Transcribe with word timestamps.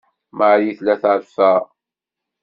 Marie 0.39 0.75
tella 0.77 0.95
terfa. 1.03 1.51